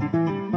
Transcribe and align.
thank 0.00 0.14
you 0.14 0.47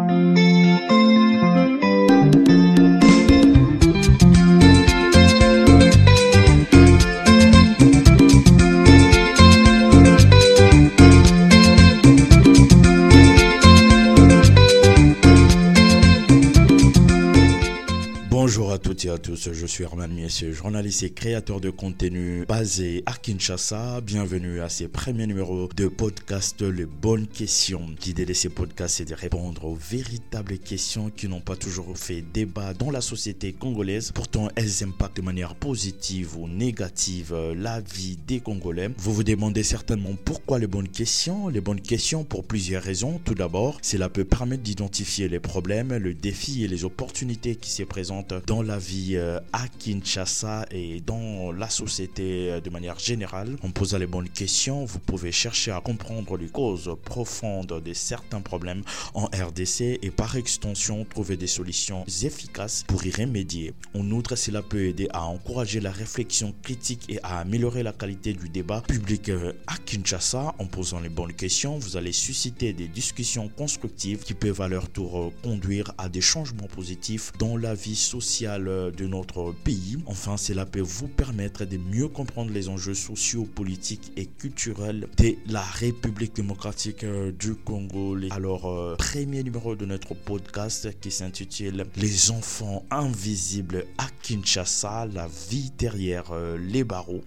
je 19.50 19.66
suis 19.66 19.84
Herman 19.84 20.14
Miessier, 20.14 20.52
journaliste 20.52 21.02
et 21.02 21.10
créateur 21.10 21.60
de 21.60 21.72
contenu 21.72 22.46
basé 22.48 23.02
à 23.08 23.14
Kinshasa. 23.14 24.00
Bienvenue 24.02 24.62
à 24.62 24.70
ces 24.70 24.88
premiers 24.88 25.26
numéros 25.26 25.68
de 25.76 25.88
podcast 25.88 26.62
Les 26.62 26.86
Bonnes 26.86 27.26
Questions. 27.26 27.88
L'idée 28.06 28.26
de 28.26 28.34
ces 28.34 28.50
podcasts, 28.50 28.98
c'est 28.98 29.06
de 29.06 29.16
répondre 29.16 29.66
aux 29.66 29.74
véritables 29.74 30.60
questions 30.60 31.10
qui 31.10 31.28
n'ont 31.28 31.42
pas 31.42 31.56
toujours 31.56 31.98
fait 31.98 32.22
débat 32.22 32.76
dans 32.76 32.92
la 32.92 33.02
société 33.02 33.52
congolaise. 33.52 34.12
Pourtant, 34.12 34.50
elles 34.56 34.84
impactent 34.84 35.18
de 35.18 35.24
manière 35.24 35.56
positive 35.56 36.38
ou 36.38 36.48
négative 36.48 37.36
la 37.56 37.80
vie 37.82 38.20
des 38.28 38.42
Congolais. 38.42 38.92
Vous 38.98 39.14
vous 39.14 39.24
demandez 39.24 39.64
certainement 39.64 40.16
pourquoi 40.24 40.60
les 40.60 40.68
bonnes 40.68 40.90
questions? 40.90 41.48
Les 41.48 41.62
bonnes 41.62 41.82
questions 41.82 42.24
pour 42.24 42.44
plusieurs 42.44 42.84
raisons. 42.84 43.20
Tout 43.26 43.36
d'abord, 43.36 43.80
cela 43.82 44.08
peut 44.08 44.26
permettre 44.26 44.64
d'identifier 44.64 45.30
les 45.30 45.40
problèmes, 45.40 45.96
le 45.96 46.14
défi 46.14 46.64
et 46.64 46.68
les 46.68 46.86
opportunités 46.86 47.56
qui 47.56 47.72
se 47.72 47.84
présentent 47.84 48.36
dans 48.46 48.62
la 48.62 48.78
vie 48.78 49.16
euh, 49.16 49.31
à 49.54 49.68
Kinshasa 49.68 50.66
et 50.72 51.02
dans 51.02 51.52
la 51.52 51.70
société 51.70 52.52
euh, 52.52 52.62
de 52.62 52.70
manière 52.70 53.00
générale. 53.00 53.56
En 53.64 53.72
posant 53.72 53.98
les 53.98 54.08
bonnes 54.08 54.30
questions, 54.30 54.86
vous 54.86 55.00
pouvez 55.00 55.32
chercher 55.32 55.72
à 55.72 55.82
comprendre 55.82 56.38
les 56.38 56.48
causes 56.48 56.96
profondes 57.04 57.82
de 57.84 57.94
certains 57.94 58.42
problèmes 58.42 58.84
en 59.14 59.26
RDC 59.26 60.00
et 60.02 60.12
par 60.12 60.36
extension 60.36 61.06
trouver 61.06 61.38
des 61.38 61.48
solutions 61.48 62.06
efficaces 62.24 62.84
pour 62.88 63.06
y 63.06 63.12
remédier. 63.12 63.74
En 63.94 64.10
outre, 64.12 64.36
cela 64.36 64.62
peut 64.62 64.86
aider 64.86 65.08
à 65.12 65.26
encourager 65.26 65.80
la 65.80 65.92
réflexion 65.92 66.54
critique 66.64 67.06
et 67.10 67.20
à 67.24 67.40
améliorer 67.40 67.84
la 67.84 67.94
qualité 67.94 68.34
du 68.34 68.50
débat 68.50 68.82
public 68.82 69.30
euh, 69.30 69.54
à 69.68 69.78
Kinshasa. 69.78 70.54
En 70.60 70.66
posant 70.66 71.00
les 71.00 71.10
bonnes 71.10 71.34
questions, 71.34 71.78
vous 71.78 71.98
allez 71.98 72.12
susciter 72.12 72.74
des 72.74 72.88
discussions 72.88 73.50
constructives 73.50 74.24
qui 74.24 74.34
peuvent 74.34 74.62
à 74.62 74.68
leur 74.68 74.90
tour 74.90 75.32
conduire 75.44 75.94
à 75.98 76.10
des 76.10 76.22
changements 76.22 76.68
positifs 76.68 77.32
dans 77.40 77.58
la 77.58 77.74
vie 77.74 77.96
sociale 77.96 78.66
de 78.66 79.08
notre 79.22 79.54
pays. 79.64 79.98
Enfin, 80.08 80.36
cela 80.36 80.66
peut 80.66 80.82
vous 80.82 81.08
permettre 81.08 81.64
de 81.64 81.78
mieux 81.78 82.08
comprendre 82.08 82.52
les 82.52 82.70
enjeux 82.70 82.96
sociaux, 82.96 83.44
politiques 83.44 84.12
et 84.18 84.26
culturels 84.26 85.08
de 85.18 85.36
la 85.48 85.62
République 85.62 86.36
démocratique 86.36 87.04
euh, 87.04 87.32
du 87.32 87.54
Congo. 87.54 88.18
Alors, 88.32 88.66
euh, 88.66 88.96
premier 88.96 89.44
numéro 89.44 89.76
de 89.76 89.86
notre 89.86 90.16
podcast 90.16 91.00
qui 91.00 91.12
s'intitule 91.12 91.86
Les 91.98 92.32
enfants 92.32 92.84
invisibles 92.90 93.86
à 94.00 94.08
Kinshasa, 94.24 95.06
la 95.06 95.28
vie 95.50 95.72
derrière 95.78 96.32
euh, 96.32 96.58
les 96.58 96.84
barreaux. 96.84 97.22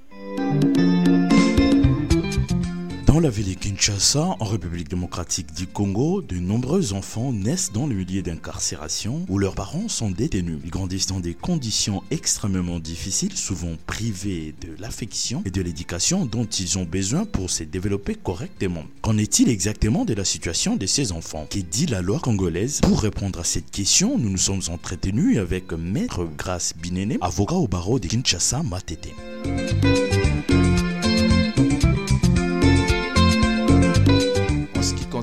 Dans 3.15 3.20
la 3.20 3.31
ville 3.31 3.55
de 3.55 3.61
Kinshasa, 3.61 4.34
en 4.41 4.45
République 4.45 4.89
démocratique 4.89 5.55
du 5.55 5.69
Congo, 5.69 6.20
de 6.20 6.34
nombreux 6.34 6.95
enfants 6.95 7.31
naissent 7.31 7.71
dans 7.71 7.87
le 7.87 7.95
milieu 7.95 8.23
d'incarcération 8.23 9.25
où 9.29 9.39
leurs 9.39 9.55
parents 9.55 9.87
sont 9.87 10.11
détenus. 10.11 10.59
Ils 10.65 10.71
grandissent 10.73 11.06
dans 11.06 11.21
des 11.21 11.33
conditions 11.33 12.03
extrêmement 12.11 12.81
difficiles, 12.81 13.37
souvent 13.37 13.77
privés 13.87 14.53
de 14.61 14.75
l'affection 14.81 15.45
et 15.47 15.53
de 15.53 15.62
l'éducation 15.62 16.27
dont 16.27 16.45
ils 16.45 16.77
ont 16.77 16.83
besoin 16.83 17.25
pour 17.25 17.51
se 17.51 17.62
développer 17.62 18.17
correctement. 18.17 18.83
Qu'en 19.01 19.17
est-il 19.17 19.49
exactement 19.49 20.05
de 20.05 20.15
la 20.15 20.25
situation 20.25 20.75
de 20.75 20.87
ces 20.87 21.12
enfants? 21.12 21.47
Qu'est 21.49 21.62
dit 21.62 21.87
la 21.87 22.03
loi 22.03 22.19
congolaise? 22.19 22.81
Pour 22.81 23.01
répondre 23.01 23.39
à 23.39 23.45
cette 23.45 23.71
question, 23.71 24.19
nous 24.19 24.31
nous 24.31 24.39
sommes 24.39 24.62
entretenus 24.71 25.39
avec 25.39 25.73
Maître 25.73 26.27
Grace 26.37 26.75
Binene, 26.77 27.19
avocat 27.21 27.55
au 27.55 27.69
barreau 27.69 28.01
de 28.01 28.09
Kinshasa 28.09 28.65
Matete. 28.65 29.15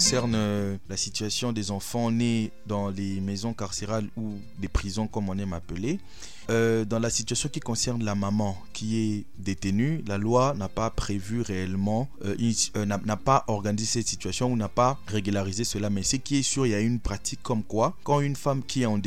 Concerne 0.01 0.33
euh, 0.33 0.77
la 0.89 0.97
situation 0.97 1.53
des 1.53 1.69
enfants 1.69 2.09
nés 2.09 2.51
dans 2.65 2.89
les 2.89 3.21
maisons 3.21 3.53
carcérales 3.53 4.07
ou 4.17 4.33
des 4.57 4.67
prisons 4.67 5.05
comme 5.05 5.29
on 5.29 5.37
aime 5.37 5.53
appeler, 5.53 5.99
euh, 6.49 6.85
dans 6.85 6.97
la 6.97 7.11
situation 7.11 7.49
qui 7.49 7.59
concerne 7.59 8.03
la 8.03 8.15
maman 8.15 8.57
qui 8.73 8.97
est 8.97 9.25
détenue, 9.37 10.03
la 10.07 10.17
loi 10.17 10.55
n'a 10.57 10.69
pas 10.69 10.89
prévu 10.89 11.41
réellement, 11.41 12.09
euh, 12.25 12.35
n'a 12.83 13.15
pas 13.15 13.43
organisé 13.47 13.85
cette 13.85 14.07
situation 14.07 14.51
ou 14.51 14.55
n'a 14.55 14.69
pas 14.69 14.97
régularisé 15.05 15.63
cela. 15.65 15.91
Mais 15.91 16.01
ce 16.01 16.15
qui 16.15 16.37
est 16.37 16.41
sûr, 16.41 16.65
il 16.65 16.71
y 16.71 16.75
a 16.75 16.79
une 16.79 16.99
pratique 16.99 17.43
comme 17.43 17.61
quoi, 17.61 17.95
quand 18.03 18.21
une 18.21 18.35
femme 18.35 18.63
qui 18.63 18.81
est 18.81 18.87
en, 18.87 18.99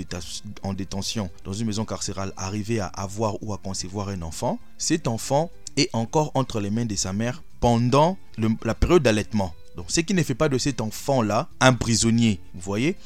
en 0.63 0.75
détention 0.75 1.29
dans 1.45 1.53
une 1.53 1.67
maison 1.67 1.85
carcérale 1.85 2.33
arrivait 2.37 2.79
à 2.79 2.87
avoir 2.87 3.43
ou 3.43 3.53
à 3.53 3.59
concevoir 3.59 4.11
un 4.11 4.23
enfant, 4.23 4.61
cet 4.79 5.09
enfant 5.09 5.51
est 5.77 5.91
encore 5.93 6.31
entre 6.35 6.61
les 6.61 6.71
mains 6.71 6.87
de 6.87 6.95
sa 6.95 7.13
mère 7.13 7.43
pendant 7.59 8.17
la 8.63 8.75
période 8.77 9.03
d'allaitement. 9.03 9.53
Donc, 9.77 9.87
ce 9.89 10.01
qui 10.01 10.15
ne 10.15 10.23
fait 10.23 10.35
pas 10.35 10.49
de 10.49 10.59
cet 10.59 10.81
enfant-là 10.81 11.49
un 11.61 11.73
prisonnier, 11.73 12.41
vous 12.55 12.61
voyez 12.61 12.97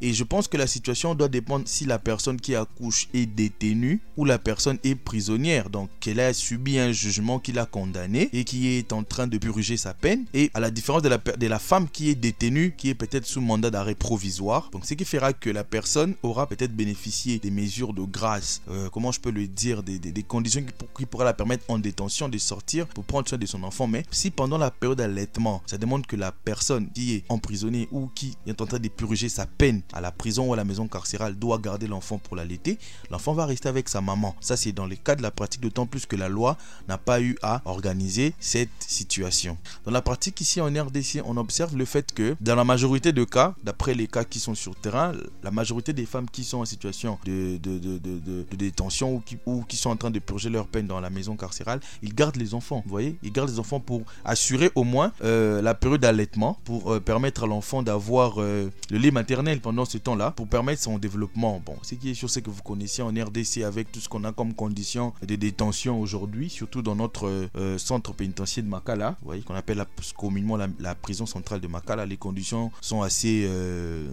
et 0.00 0.12
je 0.12 0.24
pense 0.24 0.48
que 0.48 0.56
la 0.56 0.66
situation 0.66 1.14
doit 1.14 1.28
dépendre 1.28 1.66
si 1.66 1.84
la 1.84 1.98
personne 1.98 2.40
qui 2.40 2.54
accouche 2.54 3.08
est 3.14 3.26
détenue 3.26 4.00
ou 4.16 4.24
la 4.24 4.38
personne 4.38 4.78
est 4.84 4.94
prisonnière. 4.94 5.70
Donc 5.70 5.90
qu'elle 6.00 6.20
a 6.20 6.32
subi 6.32 6.78
un 6.78 6.92
jugement 6.92 7.38
qui 7.38 7.52
l'a 7.52 7.66
condamné 7.66 8.28
et 8.32 8.44
qui 8.44 8.68
est 8.68 8.92
en 8.92 9.02
train 9.02 9.26
de 9.26 9.38
purger 9.38 9.76
sa 9.76 9.94
peine. 9.94 10.24
Et 10.34 10.50
à 10.54 10.60
la 10.60 10.70
différence 10.70 11.02
de 11.02 11.08
la, 11.08 11.18
de 11.18 11.46
la 11.46 11.58
femme 11.58 11.88
qui 11.88 12.10
est 12.10 12.14
détenue, 12.14 12.74
qui 12.76 12.90
est 12.90 12.94
peut-être 12.94 13.26
sous 13.26 13.40
mandat 13.40 13.70
d'arrêt 13.70 13.94
provisoire. 13.94 14.70
Donc 14.72 14.84
ce 14.84 14.94
qui 14.94 15.04
fera 15.04 15.32
que 15.32 15.50
la 15.50 15.64
personne 15.64 16.14
aura 16.22 16.46
peut-être 16.46 16.74
bénéficié 16.74 17.38
des 17.38 17.50
mesures 17.50 17.92
de 17.92 18.02
grâce, 18.02 18.62
euh, 18.70 18.88
comment 18.90 19.12
je 19.12 19.20
peux 19.20 19.30
le 19.30 19.46
dire, 19.46 19.82
des, 19.82 19.98
des, 19.98 20.22
conditions 20.22 20.62
qui, 20.62 20.72
qui 20.96 21.06
pourraient 21.06 21.24
la 21.24 21.34
permettre 21.34 21.64
en 21.68 21.78
détention 21.78 22.28
de 22.28 22.38
sortir 22.38 22.86
pour 22.86 23.04
prendre 23.04 23.28
soin 23.28 23.38
de 23.38 23.46
son 23.46 23.62
enfant. 23.62 23.86
Mais 23.86 24.04
si 24.10 24.30
pendant 24.30 24.58
la 24.58 24.70
période 24.70 24.98
d'allaitement, 24.98 25.62
ça 25.66 25.78
demande 25.78 26.06
que 26.06 26.16
la 26.16 26.32
personne 26.32 26.90
qui 26.92 27.14
est 27.14 27.24
emprisonnée 27.28 27.88
ou 27.90 28.08
qui 28.14 28.36
est 28.46 28.60
en 28.60 28.66
train 28.66 28.78
de 28.78 28.88
purger 28.88 29.28
sa 29.28 29.46
peine 29.46 29.82
à 29.92 30.00
la 30.00 30.12
prison 30.12 30.48
ou 30.48 30.52
à 30.52 30.56
la 30.56 30.64
maison 30.64 30.88
carcérale 30.88 31.34
doit 31.34 31.58
garder 31.58 31.86
l'enfant 31.86 32.18
pour 32.18 32.36
l'allaiter, 32.36 32.78
l'enfant 33.10 33.32
va 33.32 33.46
rester 33.46 33.68
avec 33.68 33.88
sa 33.88 34.00
maman. 34.00 34.34
Ça, 34.40 34.56
c'est 34.56 34.72
dans 34.72 34.86
le 34.86 34.96
cas 34.96 35.14
de 35.14 35.22
la 35.22 35.30
pratique, 35.30 35.60
d'autant 35.60 35.86
plus 35.86 36.06
que 36.06 36.16
la 36.16 36.28
loi 36.28 36.56
n'a 36.88 36.98
pas 36.98 37.20
eu 37.20 37.36
à 37.42 37.62
organiser 37.64 38.34
cette 38.40 38.68
situation. 38.78 39.56
Dans 39.84 39.90
la 39.90 40.02
pratique 40.02 40.40
ici 40.40 40.60
en 40.60 40.66
RDC, 40.66 41.22
on 41.24 41.36
observe 41.36 41.76
le 41.76 41.84
fait 41.84 42.12
que 42.12 42.36
dans 42.40 42.54
la 42.54 42.64
majorité 42.64 43.12
de 43.12 43.24
cas, 43.24 43.54
d'après 43.64 43.94
les 43.94 44.06
cas 44.06 44.24
qui 44.24 44.40
sont 44.40 44.54
sur 44.54 44.74
terrain, 44.74 45.12
la 45.42 45.50
majorité 45.50 45.92
des 45.92 46.06
femmes 46.06 46.28
qui 46.30 46.44
sont 46.44 46.58
en 46.58 46.64
situation 46.64 47.18
de, 47.24 47.58
de, 47.58 47.78
de, 47.78 47.98
de 47.98 48.56
détention 48.56 49.14
ou 49.14 49.20
qui, 49.20 49.38
ou 49.46 49.62
qui 49.62 49.76
sont 49.76 49.90
en 49.90 49.96
train 49.96 50.10
de 50.10 50.18
purger 50.18 50.50
leur 50.50 50.66
peine 50.66 50.86
dans 50.86 51.00
la 51.00 51.10
maison 51.10 51.36
carcérale, 51.36 51.80
ils 52.02 52.14
gardent 52.14 52.36
les 52.36 52.54
enfants. 52.54 52.82
Vous 52.84 52.90
voyez? 52.90 53.18
Ils 53.22 53.32
gardent 53.32 53.50
les 53.50 53.58
enfants 53.58 53.80
pour 53.80 54.02
assurer 54.24 54.70
au 54.74 54.84
moins 54.84 55.12
euh, 55.24 55.62
la 55.62 55.74
période 55.74 56.00
d'allaitement, 56.00 56.58
pour 56.64 56.92
euh, 56.92 57.00
permettre 57.00 57.44
à 57.44 57.46
l'enfant 57.46 57.82
d'avoir 57.82 58.40
euh, 58.40 58.70
le 58.90 58.98
lait 58.98 59.10
maternel 59.10 59.60
pendant 59.60 59.77
ce 59.84 59.98
temps-là 59.98 60.30
pour 60.32 60.48
permettre 60.48 60.82
son 60.82 60.98
développement. 60.98 61.62
Bon, 61.64 61.76
ce 61.82 61.94
qui 61.94 62.10
est 62.10 62.14
sûr, 62.14 62.30
c'est 62.30 62.42
que 62.42 62.50
vous 62.50 62.62
connaissez 62.62 63.02
en 63.02 63.08
RDC 63.08 63.62
avec 63.64 63.90
tout 63.92 64.00
ce 64.00 64.08
qu'on 64.08 64.24
a 64.24 64.32
comme 64.32 64.54
conditions 64.54 65.12
de 65.26 65.36
détention 65.36 66.00
aujourd'hui, 66.00 66.50
surtout 66.50 66.82
dans 66.82 66.94
notre 66.94 67.48
euh, 67.56 67.78
centre 67.78 68.12
pénitentiaire 68.12 68.64
de 68.64 68.68
Makala, 68.68 69.16
vous 69.20 69.26
voyez, 69.26 69.42
qu'on 69.42 69.54
appelle 69.54 69.84
communément 70.16 70.56
la, 70.56 70.94
prison 70.94 71.26
centrale 71.26 71.60
de 71.60 71.68
Makala. 71.68 72.06
Les 72.06 72.16
conditions 72.16 72.70
sont 72.80 73.02
assez 73.02 73.44
euh, 73.48 74.08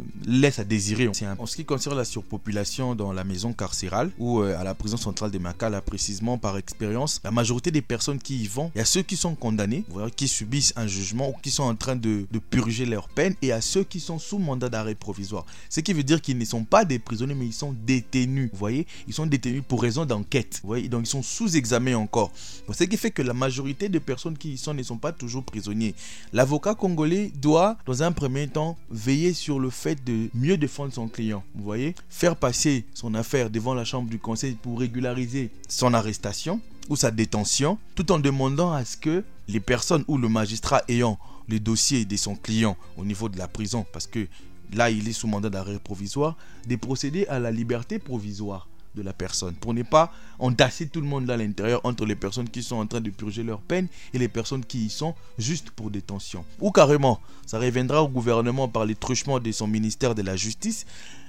à 0.57 0.63
désirer. 0.63 1.09
En 1.39 1.45
ce 1.45 1.55
qui 1.55 1.65
concerne 1.65 1.97
la 1.97 2.05
surpopulation 2.05 2.95
dans 2.95 3.13
la 3.13 3.23
maison 3.23 3.53
carcérale 3.53 4.11
ou 4.17 4.41
euh, 4.41 4.57
à 4.59 4.63
la 4.63 4.73
prison 4.75 4.97
centrale 4.97 5.31
de 5.31 5.37
Makala, 5.39 5.81
précisément 5.81 6.37
par 6.37 6.57
expérience, 6.57 7.21
la 7.23 7.31
majorité 7.31 7.71
des 7.71 7.81
personnes 7.81 8.19
qui 8.19 8.43
y 8.43 8.47
vont, 8.47 8.71
il 8.75 8.79
y 8.79 8.81
a 8.81 8.85
ceux 8.85 9.01
qui 9.01 9.17
sont 9.17 9.35
condamnés, 9.35 9.83
qui 10.15 10.27
subissent 10.27 10.73
un 10.75 10.87
jugement 10.87 11.29
ou 11.29 11.33
qui 11.41 11.51
sont 11.51 11.63
en 11.63 11.75
train 11.75 11.95
de, 11.95 12.25
de 12.31 12.39
purger 12.39 12.85
leur 12.85 13.09
peine, 13.09 13.35
et 13.41 13.51
à 13.51 13.61
ceux 13.61 13.83
qui 13.83 13.99
sont 13.99 14.19
sous 14.19 14.37
mandat 14.37 14.69
d'arrêt 14.69 14.95
provisoire. 14.95 15.45
Ce 15.69 15.79
qui 15.79 15.93
veut 15.93 16.03
dire 16.03 16.22
qu'ils 16.22 16.37
ne 16.37 16.46
sont 16.46 16.63
pas 16.63 16.85
des 16.85 16.99
prisonniers, 16.99 17.35
mais 17.35 17.46
ils 17.47 17.53
sont 17.53 17.75
détenus. 17.85 18.49
Vous 18.52 18.59
voyez 18.59 18.87
Ils 19.07 19.13
sont 19.13 19.25
détenus 19.25 19.63
pour 19.67 19.81
raison 19.81 20.05
d'enquête. 20.05 20.59
Vous 20.63 20.67
voyez 20.67 20.87
Donc 20.87 21.03
ils 21.05 21.09
sont 21.09 21.23
sous 21.23 21.55
examen 21.55 21.96
encore. 21.96 22.31
ce 22.73 22.84
qui 22.84 22.97
fait 22.97 23.11
que 23.11 23.22
la 23.22 23.34
majorité 23.34 23.90
des 23.90 23.99
personnes 23.99 24.37
qui 24.37 24.53
y 24.53 24.57
sont 24.57 24.73
ne 24.73 24.84
sont 24.84 24.97
pas 24.97 25.11
toujours 25.11 25.43
prisonniers. 25.43 25.96
L'avocat 26.34 26.75
congolais 26.75 27.31
doit, 27.35 27.78
dans 27.85 28.03
un 28.03 28.11
premier 28.11 28.47
temps, 28.47 28.78
veiller 28.90 29.34
sur 29.34 29.59
le 29.59 29.69
fait 29.69 30.03
de 30.03 30.29
mieux 30.34 30.57
défendre 30.57 30.93
son 30.93 31.07
client. 31.07 31.43
Vous 31.55 31.63
voyez 31.63 31.96
Faire 32.09 32.35
passer 32.35 32.85
son 32.93 33.13
affaire 33.16 33.49
devant 33.49 33.73
la 33.73 33.85
chambre 33.85 34.09
du 34.09 34.19
conseil 34.19 34.53
pour 34.53 34.79
régulariser 34.79 35.52
son 35.67 35.93
arrestation 35.93 36.59
ou 36.90 36.96
sa 36.96 37.11
détention, 37.11 37.78
tout 37.96 38.11
en 38.11 38.19
demandant 38.19 38.72
à 38.72 38.85
ce 38.85 38.97
que 38.97 39.23
les 39.47 39.59
personnes 39.59 40.03
ou 40.07 40.17
le 40.17 40.29
magistrat 40.29 40.84
ayant 40.87 41.17
le 41.47 41.59
dossier 41.59 42.05
de 42.05 42.16
son 42.17 42.35
client 42.35 42.78
au 42.97 43.05
niveau 43.05 43.29
de 43.29 43.37
la 43.37 43.47
prison, 43.47 43.85
parce 43.93 44.07
que 44.07 44.28
là 44.73 44.90
il 44.90 45.08
est 45.08 45.14
sous 45.14 45.28
mandat 45.28 45.50
d'arrêt 45.50 45.79
provisoire, 45.79 46.38
de 46.67 46.76
procéder 46.76 47.26
à 47.28 47.40
la 47.40 47.52
liberté 47.52 48.00
provisoire. 48.00 48.67
de 48.96 49.02
la 49.02 49.14
personne, 49.14 49.56
pour 49.56 49.73
ne 49.73 49.84
pas 49.84 50.12
entasser 50.40 50.88
tout 50.88 51.02
le 51.02 51.08
monde 51.08 51.29
à 51.29 51.38
l'intérieur 51.38 51.82
entre 51.84 52.06
les 52.06 52.16
personnes 52.16 52.50
qui 52.50 52.64
sont 52.64 52.78
en 52.78 52.88
train 52.88 53.02
de 53.02 53.09
purger 53.09 53.44
leur 53.44 53.59
peine 53.59 53.88
et 54.14 54.17
les 54.17 54.29
personnes 54.29 54.64
qui 54.66 54.85
y 54.85 54.90
sont 54.90 55.14
juste 55.38 55.70
pour 55.72 55.91
détention. 55.91 56.46
Ou 56.62 56.72
carrément, 56.72 57.20
ça 57.46 57.59
reviendra 57.59 58.02
au 58.02 58.08
gouvernement 58.08 58.70
par 58.70 58.85
les 58.85 58.96
truchements 58.96 59.41
de 59.41 59.52
son 59.52 59.67
ministère 59.67 60.16
de 60.16 60.22
la 60.22 60.38
Justice 60.38 60.85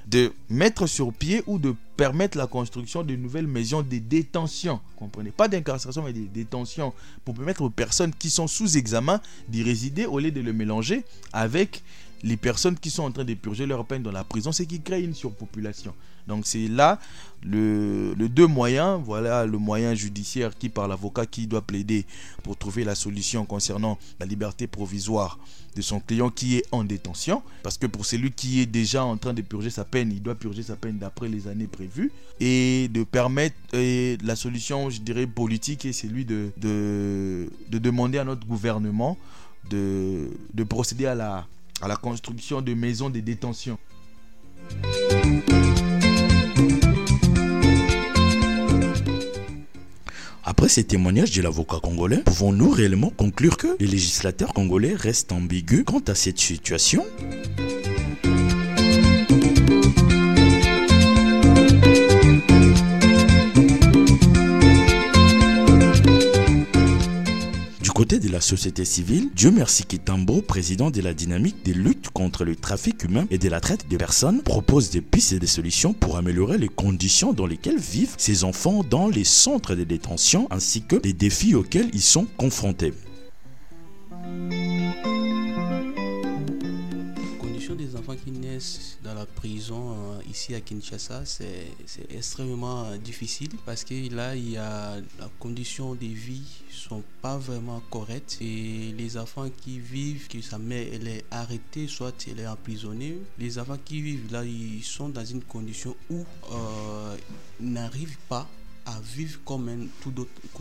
de 0.07 0.33
mettre 0.49 0.87
sur 0.87 1.13
pied 1.13 1.43
ou 1.47 1.59
de 1.59 1.75
permettre 1.97 2.37
la 2.37 2.47
construction 2.47 3.03
de 3.03 3.17
nouvelles 3.17 3.47
maisons 3.47 3.83
de 3.83 3.99
détention. 3.99 4.81
Comprenez? 4.97 5.31
Pas 5.31 5.49
d'incarcération, 5.49 6.03
mais 6.03 6.13
de 6.13 6.27
détention 6.27 6.93
pour 7.25 7.35
permettre 7.35 7.63
aux 7.63 7.71
personnes 7.71 8.13
qui 8.13 8.31
sont 8.31 8.47
sous 8.47 8.77
examen 8.77 9.21
d'y 9.49 9.63
résider 9.63 10.07
au 10.07 10.19
lieu 10.19 10.31
de 10.31 10.41
le 10.41 10.53
mélanger 10.53 11.05
avec 11.33 11.83
les 12.23 12.37
personnes 12.37 12.77
qui 12.79 12.91
sont 12.91 13.05
en 13.05 13.13
train 13.13 13.25
de 13.25 13.35
purger 13.35 13.67
leur 13.67 13.85
peine 13.85 14.03
dans 14.03 14.13
la 14.13 14.25
prison, 14.25 14.53
c'est 14.53 14.67
qui 14.67 14.81
crée 14.81 15.03
une 15.03 15.15
surpopulation. 15.15 15.95
Donc 16.27 16.47
c'est 16.47 16.67
là 16.67 16.99
le, 17.45 18.15
deux 18.17 18.47
moyens, 18.47 19.01
voilà 19.05 19.47
le 19.47 19.59
moyen 19.59 19.95
judiciaire 19.95 20.57
qui 20.59 20.69
par 20.69 20.89
l'avocat 20.89 21.25
qui 21.25 21.47
doit 21.47 21.63
plaider 21.63 22.05
pour 22.43 22.57
trouver 22.57 22.83
la 22.85 22.97
solution 22.97 23.45
concernant 23.45 23.99
la 24.19 24.27
liberté 24.27 24.67
provisoire 24.67 25.39
de 25.77 25.83
son 25.83 26.01
client 26.01 26.31
qui 26.31 26.57
est 26.57 26.65
en 26.73 26.83
détention. 26.83 27.43
Parce 27.63 27.79
que 27.79 27.87
pour 27.87 28.05
celui 28.05 28.33
qui 28.33 28.61
est 28.61 28.67
déjà 28.67 29.05
en 29.05 29.17
train 29.17 29.35
de 29.35 29.43
purger 29.43 29.71
sa 29.71 29.85
peine, 29.85 30.11
il 30.11 30.23
doit 30.23 30.35
purger 30.35 30.65
sa 30.65 30.75
peine 30.75 30.99
d'après 30.99 31.29
les 31.29 31.47
années 31.47 31.69
prévues. 31.69 31.86
Et 32.41 32.89
de 32.93 33.03
permettre 33.03 33.57
la 33.73 34.37
solution, 34.37 34.91
je 34.91 35.01
dirais, 35.01 35.27
politique 35.27 35.85
est 35.87 35.93
celui 35.93 36.25
de, 36.25 36.51
de, 36.59 37.51
de 37.71 37.79
demander 37.79 38.19
à 38.19 38.25
notre 38.25 38.47
gouvernement 38.47 39.17
de, 39.71 40.29
de 40.53 40.65
procéder 40.65 41.07
à 41.07 41.15
la 41.15 41.47
à 41.83 41.89
la 41.89 41.97
construction 41.97 42.63
de 42.63 42.73
maisons 42.75 43.11
de 43.11 43.21
détention. 43.21 43.79
Après 50.43 50.69
ces 50.69 50.85
témoignages 50.85 51.33
de 51.33 51.43
l'avocat 51.43 51.81
congolais, 51.83 52.23
pouvons-nous 52.25 52.71
réellement 52.71 53.11
conclure 53.11 53.57
que 53.57 53.77
les 53.79 53.87
législateurs 53.87 54.55
congolais 54.55 54.95
restent 54.95 55.33
ambigus 55.33 55.85
quant 55.85 56.03
à 56.07 56.15
cette 56.15 56.39
situation? 56.39 57.05
Société 68.47 68.85
civile, 68.85 69.31
Dieu 69.35 69.51
merci 69.51 69.85
Kitambo, 69.85 70.41
président 70.41 70.93
de 70.93 71.01
la 71.01 71.15
dynamique 71.15 71.65
des 71.65 71.75
luttes 71.75 72.11
contre 72.11 72.45
le 72.45 72.55
trafic 72.55 73.03
humain 73.03 73.27
et 73.33 73.39
de 73.39 73.49
la 73.49 73.59
traite 73.59 73.89
des 73.89 73.99
personnes, 73.99 74.41
propose 74.43 74.91
des 74.91 75.01
pistes 75.01 75.33
et 75.33 75.41
des 75.41 75.49
solutions 75.49 75.93
pour 75.93 76.17
améliorer 76.17 76.57
les 76.57 76.69
conditions 76.69 77.33
dans 77.33 77.47
lesquelles 77.47 77.81
vivent 77.81 78.15
ces 78.19 78.45
enfants 78.45 78.85
dans 78.89 79.09
les 79.09 79.25
centres 79.25 79.75
de 79.75 79.83
détention 79.83 80.47
ainsi 80.53 80.83
que 80.83 80.95
les 81.03 81.13
défis 81.13 81.57
auxquels 81.57 81.91
ils 81.93 82.01
sont 82.01 82.29
confrontés. 82.37 82.93
Des 87.77 87.95
enfants 87.97 88.17
qui 88.17 88.31
naissent 88.31 88.99
dans 89.03 89.15
la 89.15 89.27
prison 89.27 89.93
euh, 89.93 90.23
ici 90.29 90.55
à 90.55 90.61
Kinshasa, 90.61 91.25
c'est 91.25 91.69
extrêmement 92.11 92.85
euh, 92.85 92.97
difficile 92.97 93.51
parce 93.65 93.85
que 93.85 94.15
là, 94.15 94.35
il 94.35 94.51
y 94.51 94.57
a 94.57 94.97
la 95.19 95.31
condition 95.39 95.95
de 95.95 96.07
vie 96.07 96.43
sont 96.87 97.03
pas 97.21 97.37
vraiment 97.37 97.83
correctes 97.91 98.39
et 98.41 98.95
les 98.97 99.17
enfants 99.17 99.49
qui 99.51 99.81
vivent, 99.81 100.29
que 100.29 100.41
sa 100.41 100.59
mère 100.59 100.87
elle 100.93 101.09
est 101.09 101.25
arrêtée, 101.31 101.89
soit 101.89 102.15
elle 102.31 102.41
est 102.41 102.47
emprisonnée, 102.47 103.19
les 103.39 103.59
enfants 103.59 103.79
qui 103.85 104.01
vivent 104.01 104.33
là, 104.33 104.45
ils 104.45 104.85
sont 104.85 105.09
dans 105.09 105.25
une 105.25 105.43
condition 105.43 105.97
où 106.11 106.25
euh, 106.53 107.17
ils 107.61 107.73
n'arrivent 107.73 108.19
pas 108.29 108.49
à 108.87 109.01
vivre 109.01 109.41
comme, 109.45 109.89
tout 110.01 110.13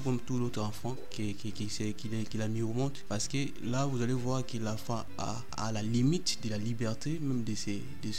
comme 0.04 0.20
tout 0.20 0.52
enfant 0.60 0.96
qui, 1.12 1.36
qui, 1.36 1.52
qui, 1.52 1.68
qui, 1.94 2.42
a 2.42 2.48
mis 2.48 2.64
au 2.64 2.74
monde. 2.74 2.92
Parce 3.08 3.28
que 3.28 3.38
là, 3.64 3.86
vous 3.86 4.02
allez 4.02 4.14
voir 4.14 4.46
que 4.46 4.58
l'enfant 4.58 5.06
a, 5.18 5.72
la 5.72 5.82
limite 5.84 6.40
de 6.44 6.50
la 6.50 6.58
liberté, 6.58 7.20
même 7.22 7.44
de 7.44 7.54
ses, 7.54 7.84
de. 8.02 8.10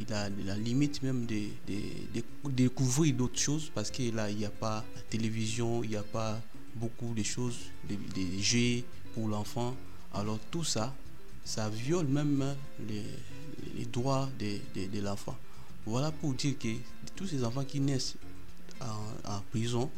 Il 0.00 0.12
a 0.12 0.28
la 0.44 0.56
limite 0.56 1.02
même 1.02 1.24
de, 1.24 1.48
de, 1.66 2.20
de 2.44 2.50
découvrir 2.50 3.14
d'autres 3.14 3.38
choses. 3.38 3.70
Parce 3.74 3.90
que 3.90 4.14
là, 4.14 4.30
il 4.30 4.36
n'y 4.36 4.44
a 4.44 4.50
pas 4.50 4.84
la 4.94 5.02
télévision, 5.02 5.82
il 5.82 5.90
n'y 5.90 5.96
a 5.96 6.02
pas 6.02 6.40
beaucoup 6.74 7.14
de 7.14 7.22
choses, 7.22 7.58
des, 7.88 8.42
jeux 8.42 8.82
pour 9.14 9.28
l'enfant. 9.28 9.74
Alors 10.12 10.38
tout 10.50 10.64
ça, 10.64 10.94
ça 11.44 11.70
viole 11.70 12.06
même 12.06 12.54
les, 12.86 13.04
les 13.76 13.84
droits 13.86 14.28
de, 14.38 14.58
de, 14.86 15.00
l'enfant. 15.00 15.36
Voilà 15.86 16.12
pour 16.12 16.34
dire 16.34 16.58
que 16.58 16.68
tous 17.16 17.26
ces 17.26 17.44
enfants 17.44 17.64
qui 17.64 17.80
naissent 17.80 18.16
en, 18.80 19.40
prison, 19.50 19.90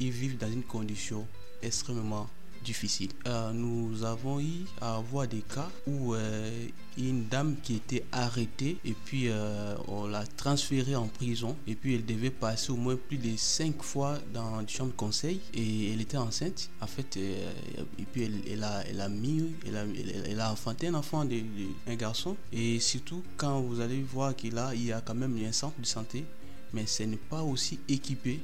ils 0.00 0.10
vivent 0.10 0.38
dans 0.38 0.50
une 0.50 0.62
condition 0.62 1.26
extrêmement 1.62 2.28
difficile. 2.62 3.10
Euh, 3.26 3.52
nous 3.52 4.04
avons 4.04 4.40
eu 4.40 4.64
à 4.80 5.00
voir 5.10 5.26
des 5.26 5.40
cas 5.40 5.68
où 5.86 6.14
euh, 6.14 6.68
une 6.96 7.26
dame 7.26 7.56
qui 7.62 7.76
était 7.76 8.04
arrêtée 8.12 8.78
et 8.84 8.94
puis 9.04 9.28
euh, 9.28 9.74
on 9.88 10.06
l'a 10.06 10.24
transférée 10.26 10.96
en 10.96 11.08
prison 11.08 11.56
et 11.66 11.74
puis 11.74 11.94
elle 11.94 12.06
devait 12.06 12.30
passer 12.30 12.70
au 12.70 12.76
moins 12.76 12.96
plus 12.96 13.18
de 13.18 13.36
cinq 13.36 13.82
fois 13.82 14.18
dans 14.32 14.60
une 14.60 14.68
chambre 14.68 14.92
de 14.92 14.96
conseil 14.96 15.40
et 15.54 15.92
elle 15.92 16.00
était 16.00 16.16
enceinte 16.16 16.70
en 16.80 16.86
fait 16.86 17.16
et 17.16 18.04
puis 18.12 18.30
elle, 18.50 18.62
a, 18.62 18.84
elle 18.88 19.00
a 19.00 19.08
mis 19.08 19.52
elle 19.66 19.76
a, 19.76 19.84
elle, 20.28 20.40
a 20.40 20.52
enfanté 20.52 20.88
un 20.88 20.94
enfant 20.94 21.24
de, 21.24 21.40
un 21.88 21.94
garçon 21.94 22.36
et 22.52 22.78
surtout 22.80 23.22
quand 23.36 23.60
vous 23.60 23.80
allez 23.80 24.02
voir 24.02 24.36
qu'il 24.36 24.58
a 24.58 24.74
il 24.74 24.84
y 24.84 24.92
a 24.92 25.00
quand 25.00 25.14
même 25.14 25.36
un 25.44 25.52
centre 25.52 25.80
de 25.80 25.86
santé 25.86 26.24
mais 26.72 26.86
ce 26.86 27.02
n'est 27.04 27.16
pas 27.16 27.42
aussi 27.42 27.78
équipé. 27.88 28.40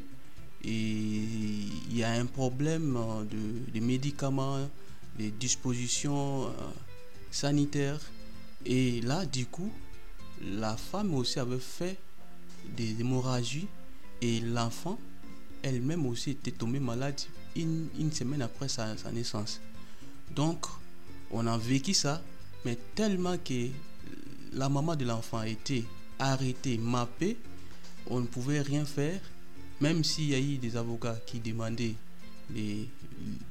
Et 0.65 0.71
il 0.71 1.97
y 1.97 2.03
a 2.03 2.11
un 2.11 2.27
problème 2.27 2.97
euh, 2.97 3.25
de, 3.73 3.81
médicaments, 3.81 4.69
des 5.17 5.31
dispositions 5.31 6.47
euh, 6.47 6.51
sanitaires. 7.31 8.01
Et 8.67 9.01
là, 9.03 9.25
du 9.25 9.47
coup, 9.47 9.71
la 10.43 10.77
femme 10.77 11.15
aussi 11.15 11.39
avait 11.39 11.59
fait 11.59 11.97
des 12.77 13.01
hémorragies 13.01 13.69
et 14.21 14.41
l'enfant 14.41 14.99
elle-même 15.63 16.07
aussi 16.07 16.31
était 16.31 16.51
tombée 16.53 16.81
malade 16.81 17.21
une, 17.57 18.13
semaine 18.13 18.43
après 18.43 18.69
sa, 18.69 18.97
sa, 18.97 19.11
naissance. 19.11 19.61
Donc, 20.35 20.67
on 21.31 21.47
a 21.47 21.59
vécu 21.59 21.95
ça, 21.95 22.23
mais 22.65 22.79
tellement 22.95 23.37
que 23.39 23.69
la 24.53 24.69
maman 24.69 24.95
de 24.95 25.05
l'enfant 25.05 25.39
a 25.39 25.49
été 25.49 25.85
arrêtée, 26.19 26.79
mappée, 26.79 27.37
on 28.11 28.21
ne 28.21 28.27
pouvait 28.27 28.61
rien 28.61 28.85
faire, 28.85 29.21
même 29.81 30.05
s'il 30.05 30.31
y 30.31 30.35
a 30.35 30.39
eu 30.39 30.57
des 30.57 30.77
avocats 30.77 31.19
qui 31.27 31.41
demandaient 31.41 31.95
les 32.55 32.89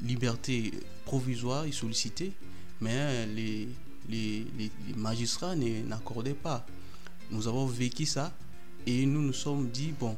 libertés 0.02 0.72
provisoires 1.06 1.66
et 1.66 1.72
sollicitées, 1.72 2.34
mais 2.82 3.26
les, 3.28 3.68
les, 4.10 4.48
magistrats 4.96 5.56
n'accordaient 5.56 6.34
pas. 6.34 6.66
Nous 7.32 7.48
avons 7.48 7.66
vécu 7.66 8.06
ça 8.06 8.34
et 8.86 9.06
nous 9.06 9.22
nous 9.22 9.34
sommes 9.34 9.70
dit, 9.70 9.94
bon, 10.00 10.16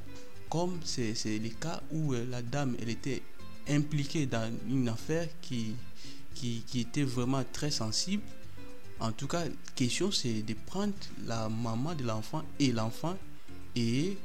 comme 0.50 0.79
c'est 0.84 1.13
le 1.25 1.50
cas 1.50 1.81
où 1.91 2.13
euh, 2.13 2.25
la 2.29 2.41
dame 2.41 2.75
était 2.88 3.22
impliquée 3.67 4.25
dans 4.25 4.51
une 4.67 4.89
affaire 4.89 5.27
qui, 5.41 5.75
qui, 6.34 6.63
qui 6.65 6.81
était 6.81 7.03
vraiment 7.03 7.43
très 7.51 7.72
sensible, 7.72 8.24
en 9.00 9.12
tout 9.12 9.27
cas, 9.27 9.43
question 9.75 10.12
c'est 10.12 10.41
de 10.41 10.53
prendre 10.53 10.93
la 11.25 11.50
maman 11.50 11.96
de 11.96 12.03
l'enfant 12.03 12.43
et 12.60 12.72
l'enfant 12.72 13.17
et 13.75 14.17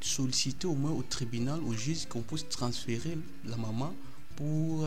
solliciter 0.00 0.66
au 0.66 0.74
moins 0.74 0.92
au 0.92 1.02
tribunal, 1.02 1.60
au 1.62 1.72
juge, 1.72 2.06
qu'on 2.06 2.22
puisse 2.22 2.48
transférer 2.48 3.18
la 3.44 3.56
maman 3.56 3.94
pour 4.36 4.86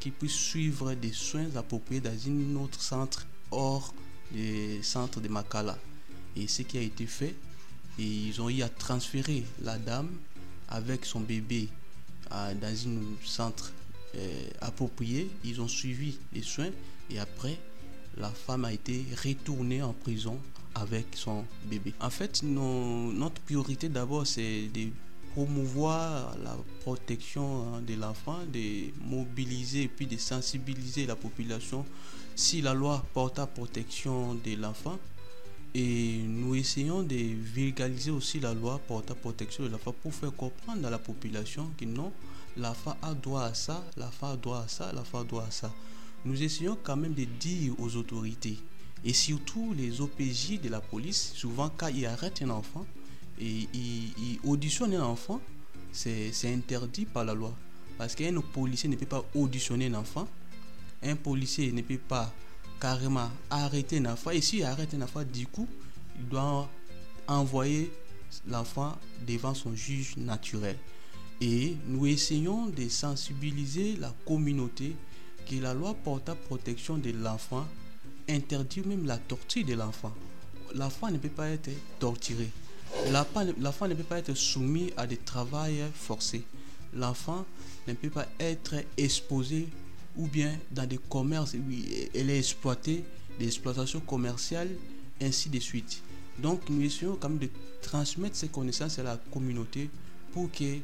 qu'il 0.00 0.12
puisse 0.12 0.32
suivre 0.32 0.94
des 0.94 1.12
soins 1.12 1.54
appropriés 1.56 2.00
dans 2.00 2.10
un 2.10 2.56
autre 2.56 2.80
centre 2.80 3.26
hors 3.50 3.94
du 4.30 4.82
centre 4.82 5.20
de 5.20 5.28
Makala. 5.28 5.78
Et 6.36 6.46
ce 6.46 6.62
qui 6.62 6.78
a 6.78 6.82
été 6.82 7.06
fait, 7.06 7.34
ils 7.98 8.40
ont 8.40 8.48
eu 8.48 8.62
à 8.62 8.68
transférer 8.68 9.44
la 9.62 9.78
dame 9.78 10.10
avec 10.68 11.04
son 11.04 11.20
bébé 11.20 11.68
dans 12.30 12.66
un 12.66 13.24
centre 13.24 13.72
euh, 14.14 14.48
approprié. 14.60 15.30
Ils 15.44 15.60
ont 15.60 15.68
suivi 15.68 16.18
les 16.32 16.42
soins 16.42 16.70
et 17.10 17.18
après, 17.18 17.58
la 18.16 18.30
femme 18.30 18.64
a 18.64 18.72
été 18.72 19.04
retournée 19.24 19.82
en 19.82 19.92
prison 19.92 20.38
avec 20.74 21.06
son 21.14 21.44
bébé. 21.64 21.94
En 22.00 22.10
fait, 22.10 22.42
notre 22.42 23.40
priorité 23.42 23.88
d'abord, 23.88 24.26
c'est 24.26 24.68
de 24.68 24.88
promouvoir 25.32 26.36
la 26.42 26.56
protection 26.80 27.74
hein, 27.74 27.82
de 27.86 27.94
l'enfant, 27.94 28.38
de 28.52 28.90
mobiliser 29.08 29.82
et 29.82 29.88
puis 29.88 30.06
de 30.06 30.16
sensibiliser 30.16 31.06
la 31.06 31.16
population 31.16 31.84
si 32.34 32.60
la 32.60 32.74
loi 32.74 33.04
porte 33.14 33.38
à 33.38 33.46
protection 33.46 34.34
de 34.34 34.56
l'enfant. 34.56 34.98
Et 35.74 36.22
nous 36.26 36.54
essayons 36.54 37.02
de 37.02 37.14
vulgariser 37.14 38.10
aussi 38.10 38.40
la 38.40 38.54
loi 38.54 38.80
porte 38.88 39.10
à 39.10 39.14
protection 39.14 39.64
de 39.64 39.68
l'enfant 39.68 39.94
pour 40.02 40.14
faire 40.14 40.34
comprendre 40.34 40.86
à 40.86 40.90
la 40.90 40.98
population 40.98 41.70
que 41.78 41.84
non, 41.84 42.12
l'enfant 42.56 42.96
a 43.02 43.12
droit 43.14 43.42
à 43.42 43.54
ça, 43.54 43.84
l'enfant 43.96 44.32
a 44.32 44.36
droit 44.36 44.62
à 44.64 44.68
ça, 44.68 44.92
l'enfant 44.92 45.20
a 45.20 45.24
droit 45.24 45.44
à 45.44 45.50
ça. 45.50 45.72
Nous 46.24 46.42
essayons 46.42 46.76
quand 46.82 46.96
même 46.96 47.14
de 47.14 47.24
dire 47.24 47.74
aux 47.78 47.96
autorités 47.96 48.58
et 49.04 49.12
surtout 49.12 49.74
les 49.76 50.00
OPJ 50.00 50.60
de 50.60 50.68
la 50.68 50.80
police, 50.80 51.32
souvent 51.34 51.70
quand 51.76 51.88
ils 51.88 52.06
arrêtent 52.06 52.42
un 52.42 52.50
enfant, 52.50 52.86
et 53.40 53.68
il, 53.72 54.38
auditionne 54.44 54.94
un 54.94 55.04
enfant, 55.04 55.40
c'est 55.92 56.32
interdit 56.44 57.04
par 57.04 57.24
la 57.24 57.34
loi. 57.34 57.54
Parce 57.96 58.14
qu'un 58.14 58.40
policier 58.40 58.88
ne 58.88 58.96
peut 58.96 59.06
pas 59.06 59.24
auditionner 59.34 59.86
un 59.86 59.94
enfant. 59.94 60.28
Un 61.02 61.16
policier 61.16 61.72
ne 61.72 61.82
peut 61.82 61.98
pas 61.98 62.32
carrément 62.80 63.30
arrêter 63.50 63.98
un 63.98 64.06
enfant. 64.06 64.30
Et 64.30 64.40
s'il 64.40 64.64
arrête 64.64 64.94
un 64.94 65.02
enfant, 65.02 65.22
du 65.24 65.46
coup, 65.46 65.68
il 66.18 66.28
doit 66.28 66.68
envoyer 67.26 67.90
l'enfant 68.46 68.96
devant 69.26 69.54
son 69.54 69.74
juge 69.74 70.16
naturel. 70.16 70.76
Et 71.40 71.76
nous 71.86 72.06
essayons 72.06 72.66
de 72.66 72.88
sensibiliser 72.88 73.96
la 73.96 74.12
communauté 74.26 74.96
que 75.48 75.56
la 75.56 75.74
loi 75.74 75.94
portable 75.94 76.40
protection 76.46 76.98
de 76.98 77.10
l'enfant 77.10 77.66
interdit 78.28 78.82
même 78.82 79.06
la 79.06 79.18
torture 79.18 79.64
de 79.64 79.74
l'enfant. 79.74 80.12
L'enfant 80.74 81.10
ne 81.10 81.18
peut 81.18 81.28
pas 81.28 81.48
être 81.48 81.70
torturé. 81.98 82.50
L'enfant 83.10 83.88
ne 83.88 83.94
peut 83.94 84.02
pas 84.02 84.18
être 84.18 84.34
soumis 84.34 84.92
à 84.96 85.06
des 85.06 85.16
travails 85.16 85.82
forcés. 85.94 86.44
L'enfant 86.94 87.44
ne 87.86 87.92
peut 87.94 88.10
pas 88.10 88.26
être 88.40 88.76
exposé 88.96 89.68
ou 90.16 90.26
bien 90.26 90.58
dans 90.72 90.86
des 90.86 90.98
commerces 90.98 91.54
où 91.54 91.72
elle 92.14 92.30
est 92.30 92.38
exploitée, 92.38 93.04
des 93.38 93.46
exploitations 93.46 94.00
commerciales, 94.00 94.70
ainsi 95.22 95.48
de 95.48 95.60
suite. 95.60 96.02
Donc 96.38 96.68
nous 96.68 96.82
essayons 96.82 97.16
quand 97.20 97.28
même 97.28 97.38
de 97.38 97.50
transmettre 97.82 98.36
ces 98.36 98.48
connaissances 98.48 98.98
à 98.98 99.02
la 99.02 99.16
communauté 99.32 99.90
pour 100.32 100.50
que 100.50 100.78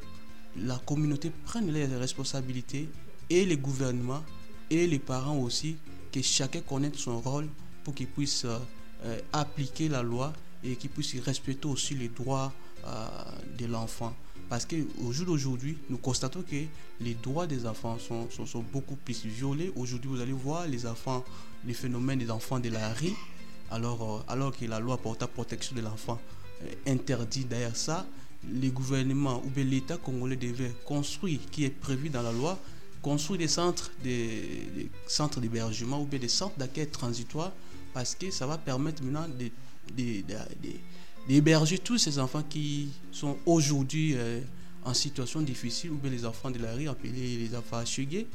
la 0.57 0.79
communauté 0.79 1.31
prenne 1.45 1.71
les 1.73 1.87
responsabilités 1.87 2.89
et 3.31 3.45
les 3.45 3.57
gouvernements 3.57 4.23
et 4.71 4.87
les 4.87 4.99
parents 4.99 5.39
aussi, 5.39 5.77
que 6.15 6.23
chacun 6.23 6.61
connaisse 6.61 6.95
son 6.95 7.21
rôle 7.21 7.49
pour 7.83 7.93
qu'il 7.93 8.07
puisse 8.07 8.45
euh, 8.45 9.19
appliquer 9.33 9.89
la 9.89 10.01
loi 10.01 10.33
et 10.63 10.77
qu'il 10.77 10.91
puisse 10.91 11.17
respecter 11.21 11.67
aussi 11.67 11.97
les 11.97 12.09
droits 12.09 12.53
euh, 12.87 13.07
de 13.59 13.67
l'enfant. 13.67 14.15
Parce 14.49 14.65
qu'au 14.65 15.11
jour 15.11 15.27
d'aujourd'hui, 15.27 15.77
nous 15.91 15.99
constatons 15.99 16.43
que 16.43 16.67
les 17.01 17.15
droits 17.15 17.49
des 17.49 17.67
enfants 17.67 17.99
sont, 17.99 18.29
sont, 18.31 18.65
beaucoup 18.73 18.95
plus 18.95 19.27
violés. 19.27 19.73
Aujourd'hui, 19.75 20.09
vous 20.09 20.21
allez 20.21 20.33
voir 20.33 20.69
les 20.69 20.87
enfants, 20.87 21.25
phénomènes 21.73 22.21
des 22.21 22.31
enfants 22.31 22.61
de 22.61 22.69
la 22.69 22.93
rue, 22.95 23.15
alors, 23.73 24.19
euh, 24.29 24.33
alors 24.33 24.57
que 24.57 24.67
la 24.67 24.79
loi 24.79 24.99
porte 24.99 25.21
la 25.21 25.27
protection 25.27 25.75
de 25.75 25.81
l'enfant 25.81 26.21
interdit 26.87 27.45
derrière 27.45 27.75
ça. 27.77 28.07
Les 28.53 28.69
gouvernements 28.69 29.43
ou 29.45 29.51
bien 29.51 29.65
l'État 29.65 29.97
congolais 29.97 30.37
devait 30.37 30.73
construire, 30.85 31.41
qui 31.51 31.65
est 31.65 31.71
prévu 31.71 32.09
dans 32.09 32.23
la 32.23 32.31
loi, 32.31 32.57
construire 33.05 33.39
des 33.39 33.49
centres 33.49 33.91
des, 34.03 34.91
centres 35.07 35.39
d'hébergement 35.39 36.01
ou 36.01 36.07
bien 36.07 36.19
des 36.19 36.29
centres 36.41 36.57
d'accueil 36.57 36.89
transitoire 36.89 37.53
parce 37.93 38.15
que 38.15 38.31
ça 38.31 38.47
va 38.47 38.57
permettre 38.57 39.03
maintenant 39.03 39.27
d'héberger 41.29 41.79
tous 41.79 41.99
ces 41.99 42.19
enfants 42.19 42.43
qui 42.43 42.89
sont 43.13 43.37
aujourd'hui 43.45 44.15
euh, 44.15 44.41
en 44.85 44.95
situation 44.95 45.43
difficile 45.43 45.91
ou 45.91 45.97
bien 45.97 46.11
les 46.11 46.25
enfants 46.25 46.51
de 46.51 46.59
la 46.59 46.73
rue 46.73 46.89
appelés 46.89 47.37
les 47.37 47.55
enfants 47.55 47.85
chugués. 47.85 48.27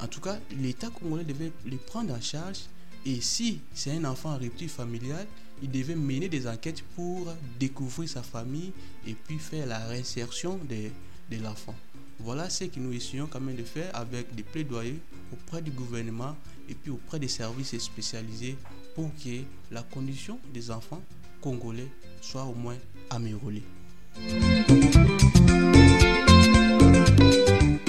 En 0.00 0.08
tout 0.08 0.20
cas, 0.20 0.38
l'État 0.60 0.90
congolais 0.90 1.24
devait 1.24 1.52
les 1.64 1.76
prendre 1.76 2.12
en 2.12 2.20
charge 2.20 2.62
et 3.06 3.20
si 3.20 3.60
c'est 3.72 3.92
un 3.92 4.04
enfant 4.04 4.32
en 4.32 4.38
rupture 4.38 4.68
familiale, 4.68 5.28
il 5.62 5.70
devait 5.70 5.94
mener 5.94 6.28
des 6.28 6.48
enquêtes 6.48 6.82
pour 6.96 7.32
découvrir 7.60 8.08
sa 8.08 8.24
famille 8.24 8.72
et 9.06 9.14
puis 9.14 9.38
faire 9.38 9.66
la 9.66 9.86
réinsertion 9.86 10.58
de 10.68 11.36
l'enfant. 11.36 11.76
Voilà 12.20 12.50
ce 12.50 12.64
que 12.64 12.80
nous 12.80 12.92
essayons 12.92 13.26
quand 13.26 13.40
même 13.40 13.56
de 13.56 13.62
faire 13.62 13.90
avec 13.94 14.34
des 14.34 14.42
plaidoyers 14.42 14.98
auprès 15.32 15.62
du 15.62 15.70
gouvernement 15.70 16.36
et 16.68 16.74
puis 16.74 16.90
auprès 16.90 17.18
des 17.18 17.28
services 17.28 17.78
spécialisés 17.78 18.56
pour 18.94 19.10
que 19.22 19.42
la 19.70 19.82
condition 19.82 20.38
des 20.52 20.70
enfants 20.70 21.00
congolais 21.40 21.88
soit 22.20 22.44
au 22.44 22.54
moins 22.54 22.76
améliorée. 23.10 23.62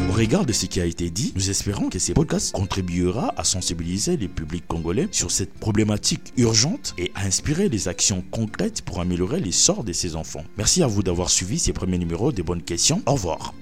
Au 0.08 0.22
regard 0.22 0.46
de 0.46 0.54
ce 0.54 0.66
qui 0.68 0.80
a 0.82 0.86
été 0.86 1.10
dit, 1.10 1.32
nous 1.36 1.50
espérons 1.50 1.90
que 1.90 1.98
ces 1.98 2.14
podcasts 2.14 2.52
contribuera 2.52 3.34
à 3.38 3.44
sensibiliser 3.44 4.18
les 4.18 4.28
publics 4.28 4.68
congolais 4.68 5.08
sur 5.12 5.32
cette 5.32 5.54
problématique 5.54 6.34
urgente 6.38 6.94
et 6.98 7.12
à 7.16 7.26
inspirer 7.26 7.70
des 7.70 7.88
actions 7.88 8.24
concrètes 8.30 8.82
pour 8.84 9.00
améliorer 9.00 9.40
les 9.40 9.54
sorts 9.54 9.84
de 9.84 9.94
ces 9.94 10.16
enfants. 10.16 10.44
Merci 10.58 10.84
à 10.84 10.88
vous 10.88 11.04
d'avoir 11.04 11.30
suivi 11.30 11.58
ces 11.58 11.74
premiers 11.74 11.98
numéros 11.98 12.32
des 12.32 12.44
bonnes 12.44 12.64
questions. 12.64 13.02
Au 13.06 13.14
revoir. 13.14 13.54